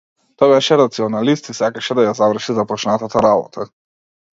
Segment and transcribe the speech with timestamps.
[0.43, 3.73] Тој беше рационалист и сакаше да ја заврши започнатата работа.